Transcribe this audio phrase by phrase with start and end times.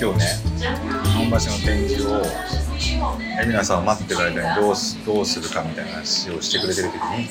[0.00, 0.24] 今日ね
[1.04, 2.22] 日本橋の展示を
[3.42, 7.28] 海老名さんを待ってる間にどうすどうするかみたいな話をしてくれてる時に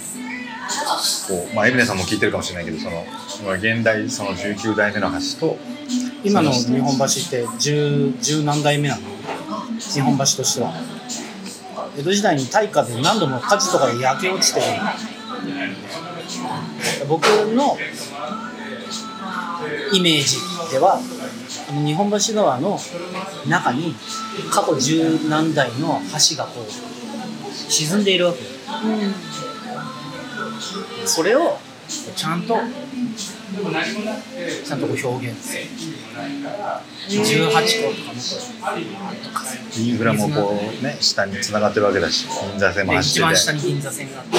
[1.29, 3.05] こう、まあ、海老名さんも聞いてるかもしれないけどその
[3.41, 5.57] 今現代その19代目の橋と
[6.23, 9.02] 今の日本橋って十十何代目なの？
[9.79, 10.73] 日本橋としては。
[11.99, 14.65] 江戸時代に大火で何度も火事とかで焼け落ちてる
[17.07, 17.75] 僕の
[19.91, 20.38] イメージ
[20.71, 20.99] では
[21.70, 22.80] 日本橋川の
[23.48, 23.94] 中に
[24.52, 25.99] 過去十何代の
[26.30, 28.40] 橋がこう沈んでいるわけ
[31.05, 31.57] それを
[31.88, 32.55] ちゃんと
[34.66, 35.63] ちゃんとこう表現する。
[37.09, 43.34] 18個とかのインフラもこうね下に繋がってるわけだし銀座線もで走ってて。
[43.34, 44.38] 一番下に銀座線があって。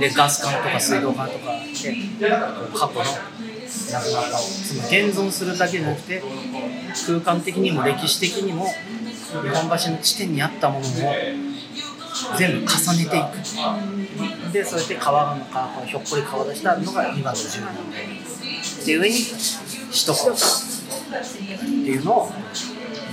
[0.00, 1.96] でガス管とか水道管とかあって
[2.78, 3.04] 過去の
[3.92, 6.22] 亡くなったその現存するだけじゃなくて
[7.06, 11.14] 空間的にも歴史的にも日本橋の地点にあったものも
[12.38, 14.52] 全部重ねていく。
[14.52, 19.16] でそうやって川の川ひょっこり川出したのが今の10年で上に
[19.90, 20.34] 首都高っ
[21.58, 22.32] ていうのを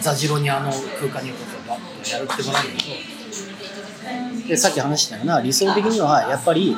[0.02, 3.20] 座白にあの空間にこうバッとやるってもらうんだけど。
[4.48, 6.76] でさっき話したような理想的にはやっぱり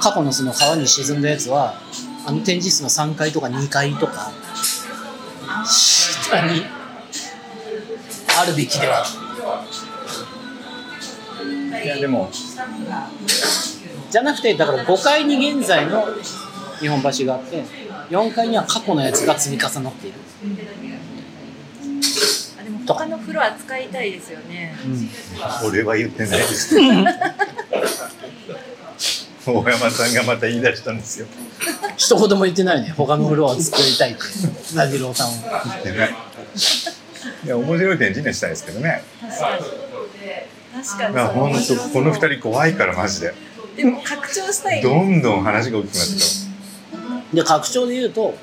[0.00, 1.74] 過去のその川に沈んだやつは
[2.26, 4.32] あの展示室の3階とか2階とか。
[5.66, 6.64] 下に。
[8.38, 9.04] あるべきでは。
[11.82, 12.30] いやでも。
[14.10, 16.04] じゃなくてだから5階に現在の
[16.80, 17.62] 日本橋があって
[18.10, 20.18] 4階には過去のやつが積み重なっている、
[22.58, 24.74] あでも他のフロア使いたいですよね。
[25.64, 26.74] 俺は言ってないです
[29.46, 31.26] 大山さんがまた言い出したんですよ。
[31.96, 32.94] 一言も言ってないね。
[32.96, 34.20] 他のフロアを作りたいって。
[34.72, 36.14] ザジローさんは言ってない
[37.44, 39.02] いや面白い展示にしたいですけどね。
[39.20, 39.64] 確かに。
[40.84, 43.34] 確かにいや本当この二人怖いからマジで。
[43.76, 44.82] でも拡張したい。
[44.82, 46.50] どんどん話が大きくなってき
[47.32, 48.34] で拡張で言うと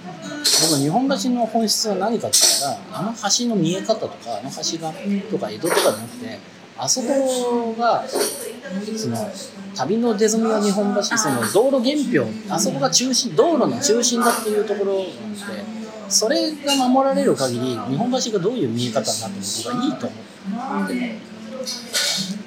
[0.70, 4.94] 僕日本橋の本質は何かって言ったらあの橋の見え方とかあの橋が
[5.30, 6.40] とか江戸とかじゃなくて
[6.78, 9.30] あそこがその
[9.76, 15.78] 旅の出染みは日本橋その道路原標あそこが中心道路の中心だっていうところなので
[16.10, 21.16] それが守られる限り日本橋がどういう見え方になっても僕はいいと思って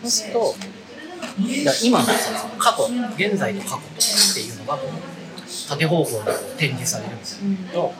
[0.03, 0.55] そうすると
[1.39, 2.13] いや今のさ
[2.59, 3.83] 過去現在と過去とか
[4.31, 5.21] っていうのがこう
[5.69, 7.93] 縦方向にこう展示されるんですよ、と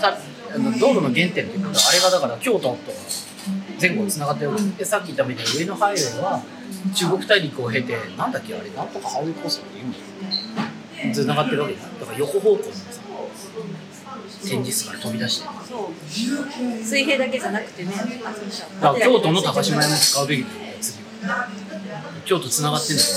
[0.00, 0.16] た
[0.54, 2.76] あの道路の原点っていうことはあれがだから京都と
[3.80, 4.76] 前後に繋がってる。
[4.76, 6.42] でさっき言ったみたいに上のハイウェイは
[6.94, 10.04] 中国大陸を経てなんだっけあれなんとかハウイコースって言うんだよ
[11.14, 11.80] 繋がってるわけだ。
[12.00, 13.00] だから横方向にさ
[14.42, 15.48] 展示室から飛び出して。
[16.84, 17.92] 水平だけじゃなくてね。
[17.92, 21.48] だから京都の高島屋も使うべきだよね次は。
[22.24, 23.08] 京都繋がってんだよ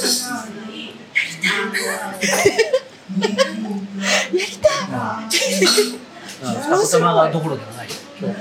[3.12, 4.70] やりた
[5.98, 6.00] い。
[6.44, 7.88] 二子玉がどころではない。
[8.20, 8.38] 京都の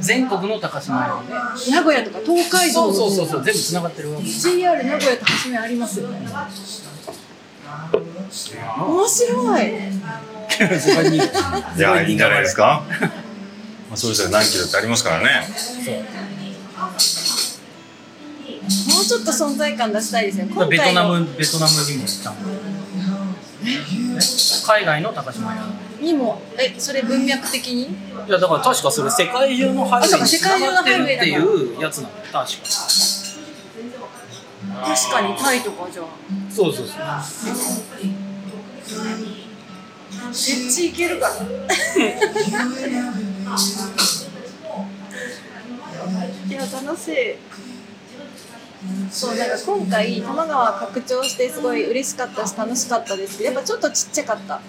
[0.00, 1.22] 全国の高島屋
[1.56, 1.70] で。
[1.70, 4.26] 名古屋とか東海道そうのそうそうそう全部繋がってるわけ。
[4.28, 6.28] JR 名古屋と橋目ありますよね。
[8.78, 9.66] 面白い。
[11.76, 12.84] いやいいんじゃないですか。
[12.90, 15.48] まあそれぞれ何キロってありますからね。
[18.88, 20.48] もうちょっと存在感出したいですね。
[20.50, 22.32] 今ベトナムベトナムにも行った
[24.66, 25.62] 海外の高島屋
[26.02, 27.84] にもえそれ文脈的に？
[27.84, 27.88] い
[28.28, 32.18] やだから確かそれ世界中のハイウェイに繋がってるっていうやつなんだ。
[32.18, 32.62] よ確か
[34.84, 36.06] 確かにタイとかじゃあ。
[36.50, 36.96] そうそうそう
[40.32, 41.34] 設置いけるかな。
[46.48, 47.36] いや楽しい。
[49.10, 49.46] そうな。
[49.46, 54.60] んか今回多摩川拡張してすごい嬉しかったし楽しかったですけどやっぱちょっとちっちゃかった。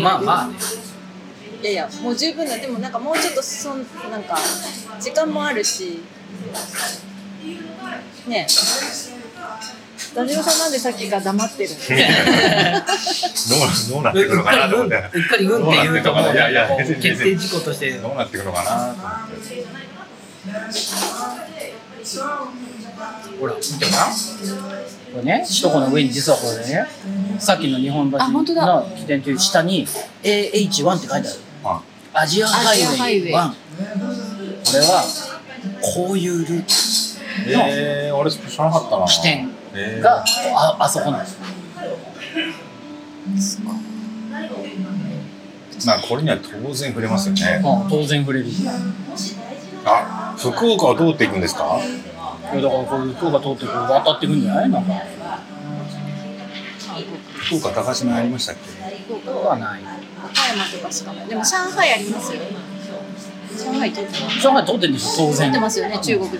[0.00, 0.54] まあまあね。
[1.62, 2.58] いやいやもう十分だ。
[2.58, 3.78] でもなんかもうちょっとそん
[4.10, 4.36] なんか
[5.00, 6.02] 時間もあるし。
[8.28, 8.54] ねえ。
[10.14, 11.76] ダジオさんなんでさっきから黙ってるの？
[13.50, 14.94] どうどうなっていくのかなと思って。
[14.94, 17.90] うっかりうんっていうともういやいや決定事項として。
[17.92, 19.66] どうなっていくのかなと思って。
[23.40, 24.10] ほら見てごらん。
[24.10, 26.86] これね首都高の上に実はこれね
[27.38, 29.86] さっきの日本橋の起点という下に
[30.22, 31.38] AH1 って書いてある。
[31.64, 31.82] あ
[32.14, 33.34] アジアハイウェイェイ。
[33.34, 33.52] 1こ
[34.72, 35.04] れは
[35.80, 36.66] こういうルート。
[37.46, 39.06] えー、俺知らなかったな。
[39.06, 41.36] 起点えーがああそこなんです。
[45.86, 47.60] まあこれには当然触れますよね。
[47.64, 48.46] あ当然触れる。
[48.46, 48.52] い
[49.84, 51.78] あ福岡を通っていくんですか？
[52.54, 54.70] やだからこういう福岡通ってこう渡っていくんじゃない？
[54.70, 54.92] なんか
[57.44, 59.14] 福岡高島ありましたっけ？
[59.20, 59.82] 福岡はない。
[59.82, 59.92] 岡
[60.48, 61.26] 山とかしかない。
[61.26, 62.40] でも上海ありますよ。
[63.56, 65.38] 上海通ってます上海通ってんでしょ当通然。
[65.38, 66.38] だかってますよね中国人。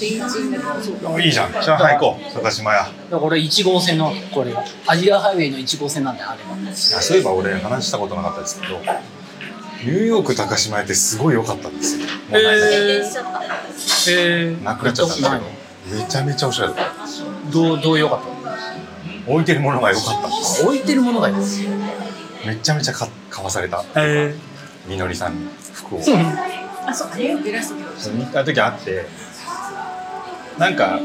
[0.00, 1.14] ベイジンだけどそう。
[1.14, 1.52] あいいじゃん。
[1.52, 2.34] 上海行こう。
[2.34, 2.88] 高島屋。
[3.10, 4.52] らこれ1号線のこれ
[4.86, 6.54] アジアハイウェイの1号線なんであれば。
[6.70, 8.80] あそういえば俺話したことなかったですけど
[9.84, 12.06] ニューヨーク高島屋ってすごい良かったんですよ。
[12.06, 12.42] もう
[14.64, 15.40] なくなっちゃったんですけど。
[16.02, 16.72] めちゃめちゃおしゃれ
[17.52, 18.31] どうどうよかった？
[19.26, 20.66] 置いてるものが良かった。
[20.66, 21.34] 置いてるものがいい
[22.46, 23.84] めちゃめちゃか買わされた。
[23.96, 24.34] へ
[24.86, 25.98] みのりさんに服を。
[26.00, 26.02] え
[26.86, 27.08] あそう。
[27.08, 28.00] かニューヨークいらっしゃった。
[28.00, 29.06] その行った時あって
[30.58, 31.00] なんか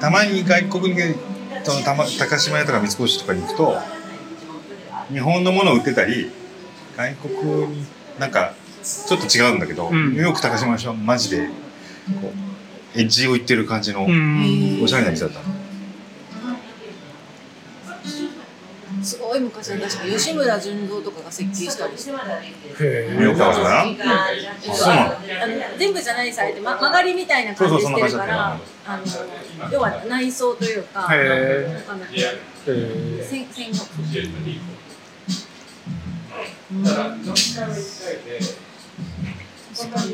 [0.00, 1.14] たまに外国に
[1.64, 3.76] そのたま高島屋とか三越とかに行くと
[5.10, 6.30] 日本のものを売ってたり
[6.96, 7.86] 外国に
[8.18, 10.12] なんかちょっと違うんだけど、うん。
[10.12, 11.48] ニューヨーク高島屋はマジで
[12.20, 12.32] こ
[12.94, 14.80] うエッジをいってる感じのうん。
[14.82, 15.55] おしゃれな店だったの、
[19.40, 22.12] ごい昔は確か吉村純三とかが設計したりして。
[22.12, 22.18] な
[25.78, 29.02] 全部じゃないされて、ま、曲がりみたいな感じでしてるからあの
[29.72, 31.66] 要は内装というかへ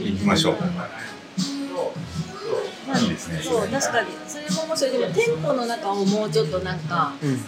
[0.00, 0.56] 行きましょう
[2.98, 4.08] いいですねそう確かに。
[4.28, 7.38] それも面白いでも店舗の中をもうちょっとなんかうん。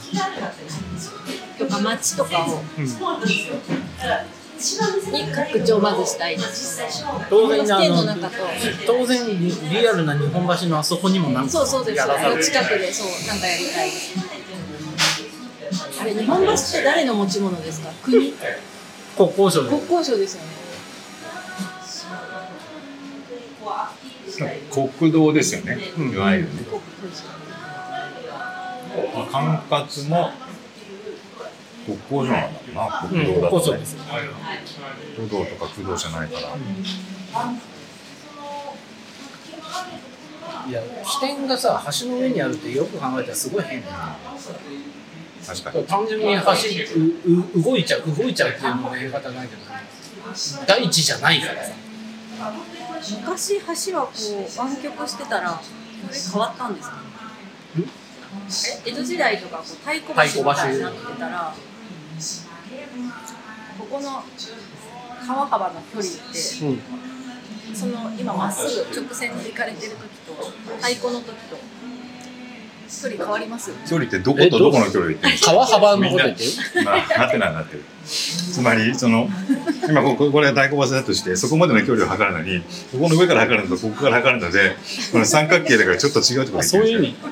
[1.59, 2.85] とか街とかをうん。
[2.85, 2.91] に
[5.33, 6.81] 拡張まずしたいです
[7.29, 8.37] 当然あ店のの中と。
[8.87, 12.07] 当然リリアルな日本橋のあそこにもなんかそうそうです。
[12.51, 13.91] 近くでそうなんかやりたい。
[13.91, 14.15] です
[16.01, 17.91] あれ日本橋って誰の持ち物ですか？
[18.05, 18.33] 国？
[19.17, 19.69] 国交省で。
[19.71, 20.49] 国交省ですよね
[24.71, 26.13] 国道ですよね、うん。
[26.13, 26.63] いわゆるね。
[29.15, 30.31] まあ管轄も
[31.87, 33.09] 国交省なんだろうなうん。
[33.11, 33.81] 国道だと、ね。
[35.17, 36.41] 国道とか区道じゃないから、
[40.69, 43.93] いや視点がさ橋の上にあるってよく考えたらすごい変だよ。
[43.93, 43.99] ね
[45.47, 45.85] 確かに。
[45.85, 49.63] 単純に橋うう動いちゃう動いちゃうっていうのも言い方ないけど
[50.67, 51.73] 大地じゃないからさ
[53.11, 53.61] 昔
[53.91, 55.59] 橋はこう湾曲してたらこ
[56.11, 56.97] れ変わったんですか？
[58.87, 58.91] え？
[58.91, 61.55] 江戸時代とかこう太鼓橋みたいになってたら
[63.79, 64.25] ここの
[65.27, 66.81] 川幅の距離ってうん。
[67.75, 70.35] その今まっすぐ直線で行かれてる時と
[70.77, 71.57] 太鼓の時と
[72.89, 75.29] 距離変わります距離ってどことどこの距離で言ってる？
[75.29, 76.51] んですか川幅のこと言ってる？
[76.85, 77.85] まあ、なってなってる。
[78.05, 79.29] つまりその
[79.89, 82.61] 今こここれは大小橋だとしてそこまでの距離を測るのに
[82.93, 84.77] ここの上から測るのとここから測るので
[85.13, 87.15] この三角形だからちょっと違うってことあ言ってるそういう意味？
[87.17, 87.29] か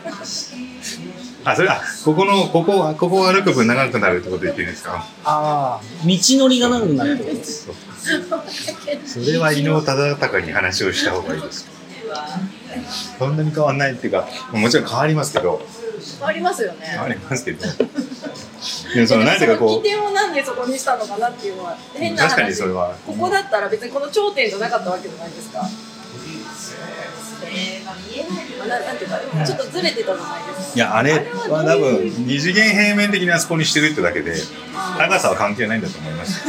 [1.45, 5.05] あそれあここのここここを歩く分長くなるってこと言ってるんですか？
[5.25, 7.45] ああ道のりが長くなるってこと？
[7.45, 7.75] そう。
[9.07, 11.69] それは伊能忠敬に話をした方がいいです
[13.19, 15.61] そんなに変わんないっていうかもちろん変わりますけど。
[16.19, 16.79] 変わりますよね。
[16.83, 17.67] 変わりますけど。
[18.95, 22.29] でもそのなんていうかこ起点をなんでそこにしたのかなっていうのはう変な話。
[22.31, 22.95] 確かにそれは。
[23.07, 25.61] ここだったら別にこの頂点じゃなかったわけじゃないですか。
[28.59, 30.73] まあななんていうかちょっとずれてたじゃないです。
[30.73, 30.77] か。
[30.77, 34.35] いやあれは多分二次元平面的にあそこにしてるってだけで
[34.97, 36.45] 高さは関係ないんだと思います。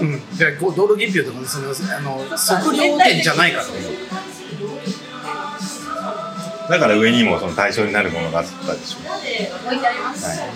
[0.00, 0.36] うん。
[0.38, 3.72] でこう道路銀票とかそのあの測量点じゃないからね
[6.68, 8.98] だから上にもその対象になるものがあったでしょ
[9.66, 10.26] 置いてあります。
[10.26, 10.48] はい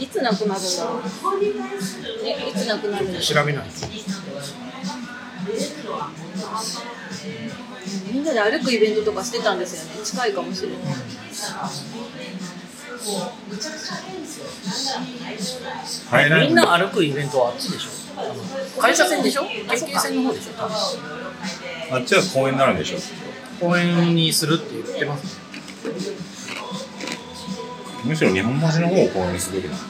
[0.00, 1.02] いつなくなるんだろう。
[2.24, 3.22] えいつなくなるんだろう。
[3.22, 3.64] 調べない
[8.12, 10.04] みんなで歩くイベントとかしてたんですよね。
[10.04, 10.78] 近いかもしれない。
[16.10, 17.90] 入らみんな歩くイベントはあっちでしょ？
[18.80, 19.44] 会社線でしょ？
[19.44, 20.52] 県警線の方でしょ？
[21.94, 22.98] あっちは公園になるんでしょ。
[23.60, 25.40] 公園にするって言ってます
[28.04, 29.84] むしろ日本橋の方を公園にすべきなんだね。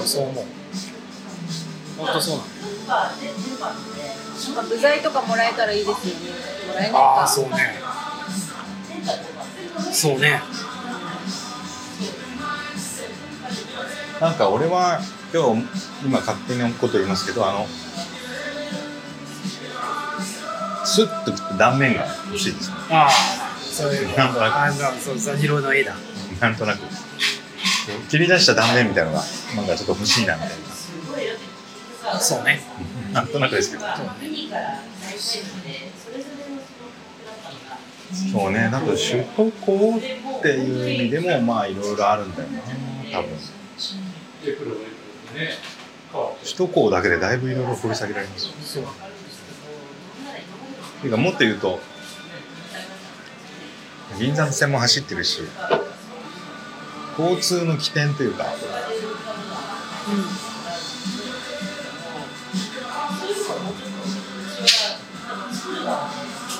[0.00, 0.44] うんそう思う。
[1.98, 2.46] 本当そうなん
[2.88, 6.20] なんか部材とかもらえたらいいですよね。
[6.68, 6.98] もらえないか。
[6.98, 7.80] ああそうね。
[9.92, 10.40] そうね
[14.20, 15.00] なんか俺は
[15.32, 15.62] 今日
[16.04, 17.66] 今勝手にこと言いますけどあの
[20.84, 23.10] スッと断面が欲しいですねああ
[23.60, 25.94] そういうなんとなくあそうザジローの絵だ。
[26.40, 26.80] なんとなく。
[28.10, 29.22] 切り出した断面みたいなのが
[29.54, 30.50] なんかちょっと欲しいなみたい
[32.20, 32.60] そうね。
[33.12, 33.84] ななんとなくですけど。
[33.84, 35.92] そうね。
[38.32, 42.60] そうねだと首都高っていう意味でもまあいろいろあるんだよな
[43.12, 43.28] 多分
[46.44, 48.46] 首都高だけでだいぶいろいろ掘り下げられます。
[48.46, 48.82] よそう。
[48.82, 48.86] っ
[51.00, 51.78] ていうかもっと言うと
[54.18, 55.42] 銀座の線も走ってるし
[57.16, 58.46] 交通の起点というか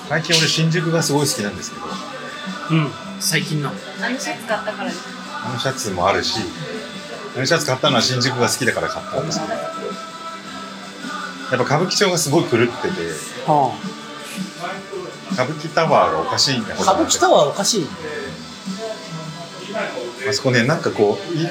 [0.08, 1.86] 最近俺新宿がすごい好きなんですけど。
[2.70, 2.90] うん。
[3.20, 3.68] 最近の。
[3.68, 3.72] あ
[4.08, 5.04] のシャツ買ったからです
[5.44, 6.40] あのシャツもあるし
[7.38, 9.68] あのシャツ買ったのは新宿が好きだから買ったんですけどやっ
[11.50, 12.66] ぱ歌舞伎町がすごい狂ってて。
[13.46, 13.78] は
[15.30, 17.86] 歌舞伎タワーがおかしいんだあ、歌舞伎タワーおかしい
[20.28, 21.46] あそこねなんかこうい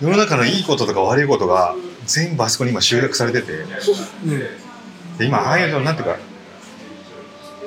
[0.00, 1.74] 世の中のいいこととか悪いことが
[2.06, 3.52] 全部あそこに今集約されてて。
[3.52, 4.38] うん。
[5.18, 6.16] で今ああいうのなんていうか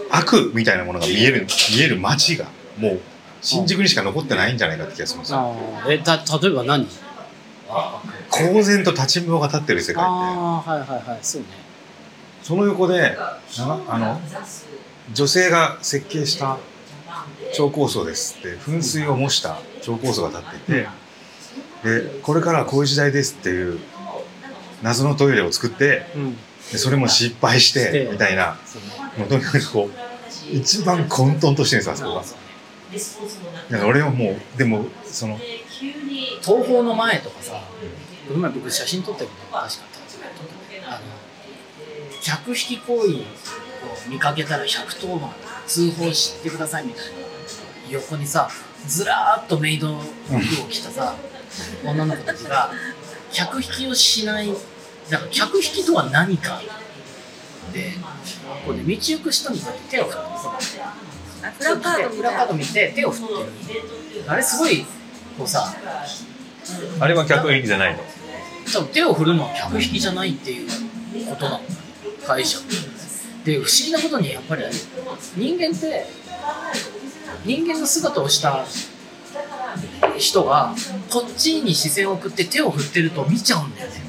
[0.09, 2.47] 悪みたいなものが見える見える街が
[2.79, 3.01] もう
[3.41, 5.55] 新宿にしか残ってないんじゃないかって気がするんですよ。
[5.89, 6.87] えた例えば何？
[8.29, 10.09] 公然と立ちんぼが立ってる世界って。
[10.09, 11.19] ああはいはいはい。
[11.21, 11.47] そうね。
[12.43, 13.17] その横で
[13.57, 14.21] なあの
[15.13, 16.57] 女性が設計した
[17.53, 20.87] 超高層ですって噴水を模した超高層が立っていて、
[21.83, 23.79] でこれからはこういう時代ですっていう
[24.81, 26.37] 謎のトイレを作ってうん。
[26.71, 27.91] でそれも失敗しして。
[27.91, 28.57] てみたいな。
[29.29, 32.46] とにかくこう一番混沌としてるんですよあそこが
[33.69, 37.61] だから俺はもうでもその東宝の前とかさ
[38.27, 39.61] この前僕写真撮ったけど確か。
[40.87, 40.99] あの
[42.21, 43.19] 客引き行為を
[44.09, 45.31] 見かけたら110番
[45.65, 47.11] 通報してくださいみたいな
[47.89, 48.49] 横にさ
[48.85, 51.15] ずらーっとメイド服を着たさ
[51.83, 52.71] 女の子たちが
[53.31, 54.47] 客引きをしない
[55.09, 56.61] だから客引きとは何か
[57.73, 57.93] で
[58.65, 60.93] こうね道行く人にこうやって手を振ってさあ
[61.51, 63.33] プラカードみプラカード見て手を振って。
[63.33, 63.49] る
[64.27, 64.85] あれすごい
[65.37, 65.73] こうさ
[66.99, 68.03] あれは客引きじゃないの？
[68.73, 70.69] 多分手を振るのは客引きじゃないっていう
[71.29, 71.61] ことなの。
[72.25, 72.63] 解釈
[73.45, 74.63] で不思議なことにやっぱり
[75.37, 76.05] 人間って
[77.45, 78.65] 人間の姿をした
[80.17, 80.75] 人が
[81.09, 84.01] こっちに視線を送って手を振ってると見ちゃうんだよね。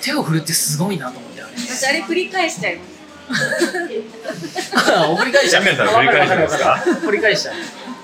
[0.00, 1.42] 手を振るってすごいなと思って。
[1.42, 2.70] あれ私あれ繰り返しちゃ
[3.32, 7.54] います繰り返しちゃうジャミアンさん繰り返しり返しちゃう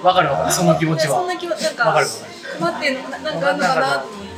[0.06, 0.52] わかるわかる。
[0.52, 1.16] その気持ちは。
[1.16, 2.30] そんな気持ちなんかわかるわかる。
[2.58, 3.99] 困ってんのななんかあんのかな？
[3.99, 4.28] と思って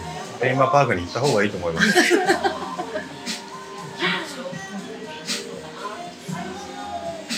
[0.41, 1.93] テーマパークに行った方がいいと思います。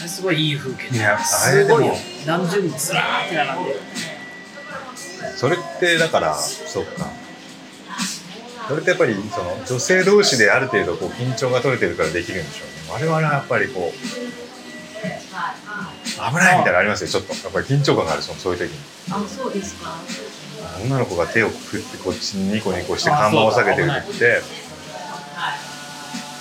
[0.08, 0.96] すごいいい風景。
[0.96, 1.92] いやあれすごいよ。
[1.92, 2.04] でも。
[2.26, 3.80] 何十人ずらーって並んでる。
[5.36, 7.10] それってだからそっか。
[8.68, 13.96] それってやっぱりその女性同士である程度こう緊張が取れてるからできるんでしょうね我々はやっぱりこう
[15.02, 17.32] 危ないみたいなのありますよちょっと。
[17.32, 18.78] やっぱり緊張感があるそのそういう時に。
[19.10, 19.98] あそうですか。
[20.84, 24.42] 女の子が手を振ってこっちにニコニコして看板を下げてる時って。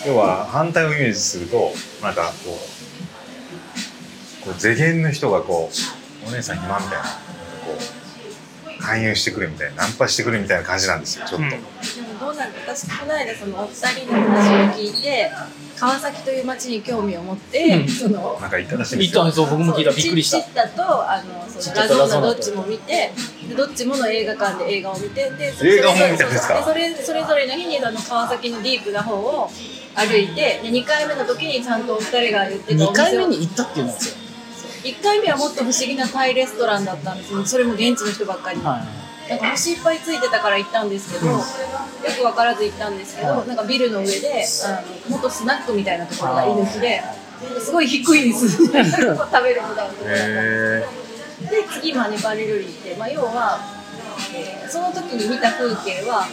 [0.05, 2.58] 要は反対をイメージするとなんかこ
[4.41, 5.70] うこう世間の人がこ
[6.25, 7.77] うお姉さん暇みたいなこ
[8.79, 11.46] う勧誘してくるみたいなナンパしてくるみたいな感じなんですよちょっと。
[11.46, 12.11] うん
[12.41, 15.31] なん私この間そのお二人の話を聞いて
[15.77, 17.88] 川崎という街に興味を持って、うん。
[17.88, 23.12] そのなんか言ったらしいですそう僕も聞いたびっくりしたチッタとあのそのラゾーナどっちも見て
[23.48, 29.50] でどっちもの映画館で映画を見てでそれ映画も見たんですかでそれそれぞれの日にあの川崎のディープな方を
[29.95, 34.21] 歩いてで2回目の時にちゃんとお二人が言ってたお2回目に行ったっていうんですよ
[34.83, 38.83] 1回目はもっと不思議なタイレストランだったんですよそれも現地の人ばっかり、は
[39.32, 47.02] なんか星いっぱいついてたから行ったんですけど、よく分からず行ったんですけど、なんかビルの上であの元スナックみたいなところが居抜きで
[47.60, 50.86] すごい低い椅子で 食べるみたいなところだったへ
[51.50, 53.60] で次マネパレルリーって、まあ、要は、
[54.36, 56.26] えーその時に見た風景は、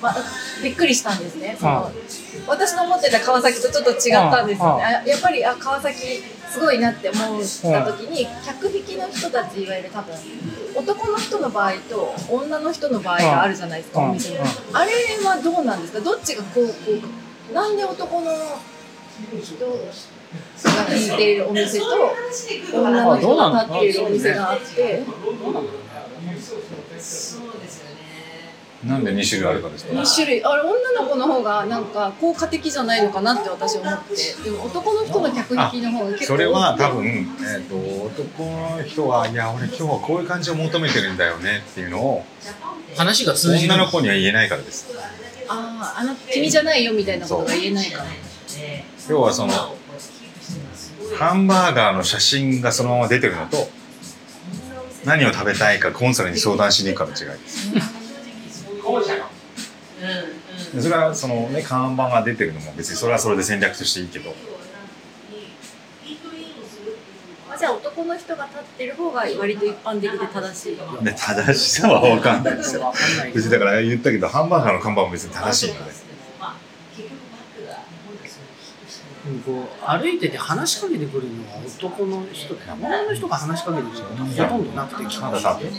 [0.00, 0.16] まあ、
[0.62, 1.56] びっくりしたんですね。
[1.58, 1.90] その、
[2.46, 10.14] 私の思ってた川崎とちょっと違ったんですよね、あやっぱりあ川崎すごいなって思った時に、客引きの人たちいわゆる多分
[10.74, 14.10] 男の人の場合と女の人の場合があるじゃないですか、うん。
[14.10, 14.92] お店に、うんあれ
[15.24, 16.00] はどうなんですか？
[16.00, 16.72] どっちがこうこ
[17.50, 18.32] うなんで男の
[19.42, 21.84] 人が引いているお店と
[22.72, 25.02] 女の人が立っているお店があって。
[28.84, 30.44] なんで2種類あるかですか？2種類。
[30.44, 34.14] あれ女の子の方がなんか効果的じゃないのかなって私思って。
[34.44, 42.24] でも男の人の客引きの方が結構それは多分、えー、と男の人はいや俺今日はこういう感じを求めてるんだよねっていうのを
[42.96, 44.48] 話が通じる女の子には言えない。
[44.48, 44.88] からです
[45.48, 48.04] あああの君じゃないよみたいなことが言えないから
[49.08, 49.52] 要はその
[51.16, 53.56] ハンバーガーの写真がそのまま出てるのと
[55.04, 57.72] 何を食べたいかコンサルに相談しに行くかの違いです
[60.78, 64.34] でそれはそのね看板が出てるのも別にそれはそれで戦略としていいけど。
[67.50, 71.04] あじゃあ男の人が立ってる方が割と一般的で正しい。
[71.04, 72.92] で正しさは分かんないですよ。
[73.34, 75.90] 別にだから言ったけどハンバーガーの看板も別に正しいので。
[75.92, 76.07] ど
[79.44, 85.78] こう歩いてて話しかけてくるのは男の人で女の人が話しかけてくることはほとんどなくて基本まだ多分男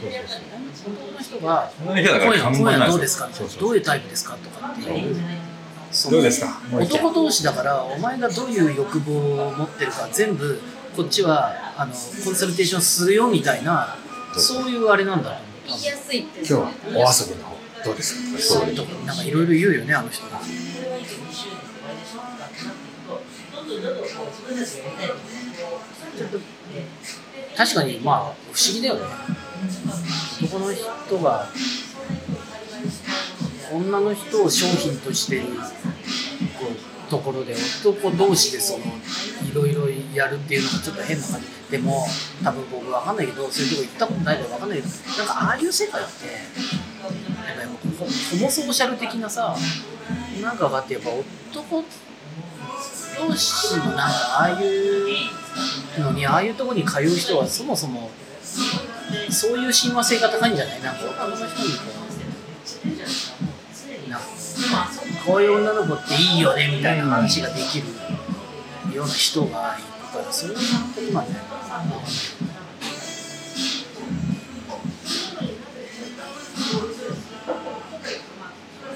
[1.14, 5.16] の人が今夜今夜なんでどうですすかよそうそうどういうタイプですかとかっていう。
[6.12, 6.62] どうですか？
[6.72, 10.62] 男同士だからお前がどういう欲望を持ってるか全部
[10.96, 11.98] こっちはあのコ
[12.32, 13.96] ンサルテーションするよみたいな
[14.38, 18.30] そういうあれなんだと思う言いやすいって今日お遊びの方どうですか？
[18.32, 20.40] とかそういうとかなんかいろいろ言うよねあの人が
[27.56, 29.02] 確かにまあ不思議だよね。
[30.42, 31.50] 男の人が
[33.72, 35.44] 女の人を商品としてる
[37.10, 41.48] ところで男同士でそのいろいろやるっていうのがちょっと変な感じ。
[41.70, 42.08] でも
[42.44, 46.32] 多分僕わかんないけどそういうとこ行ったことないからわかんないけどなんかああいう世界ってや
[47.54, 49.56] っぱりホモソーシャル的なさ
[50.42, 52.09] なんかがあってやっぱ男って
[53.28, 54.04] 同士のなんか
[54.40, 54.54] ああい
[56.00, 58.10] うのにああいうとこに通う人はそもそも
[59.30, 60.82] そういう親和性が高いんじゃない？
[60.82, 61.56] なんか男の人にこ
[64.08, 64.26] うなんか
[65.26, 67.88] こういう女の子っていいよねみたいな話ができる
[68.96, 71.44] ような人がいるからそういうことなんだよな。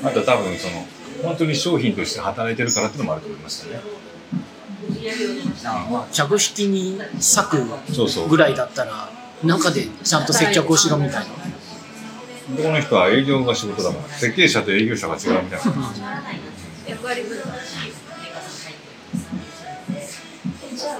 [0.05, 0.85] あと多分その
[1.23, 3.79] 本当に商品として働いてるからっていうのもあると思いますよね
[5.89, 9.09] まあ、着引に割くぐらいだったら
[9.43, 11.31] 中でちゃんと接客をしろみたいな。
[12.55, 15.71] 男の人は営業が仕事だから設計者と営業者が違うみたいな。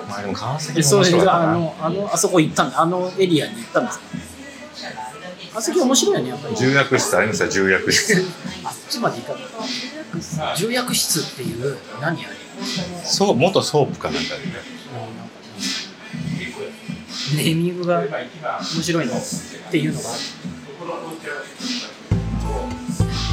[0.07, 2.81] まあでも川崎面白かったながあのあのあそこ行ったんだ。
[2.81, 4.05] あのエリアに行ったんですか？
[5.55, 6.55] あそこ面白いよねやっぱり。
[6.55, 8.23] 重役室ありましたよ重役室。
[8.63, 9.43] あっちまで行かない
[10.57, 12.35] 重役室っていう何あれ
[13.03, 14.53] そう元ソープかなんかでね。
[17.35, 18.07] ネーミングが面
[18.83, 19.13] 白いの？
[19.13, 19.17] っ
[19.71, 20.09] ていうのが。
[20.09, 20.19] ある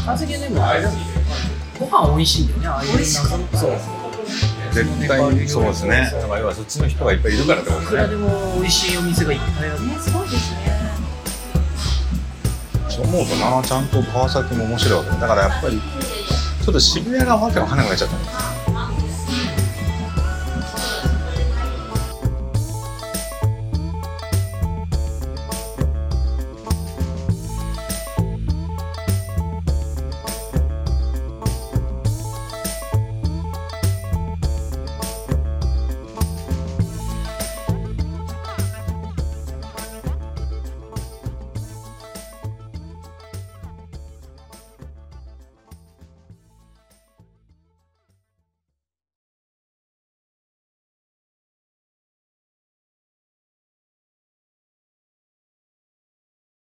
[0.06, 0.90] 川崎はでもあれだ。
[1.78, 3.58] ご飯美味しいんだよねああいうなんか。
[3.58, 3.70] そう。
[4.72, 6.10] 絶対そうですね。
[6.12, 9.86] だから要はそっちの人がいっぱいいるからってこといくらねでも美味しいお店がいっぱいある。
[9.86, 10.80] ねすごいですね
[12.88, 15.80] そう思うとなちゃんと川崎も面白いわけだだからやっぱり
[16.62, 18.49] ちょっと渋谷がわけわかんなくなっちゃった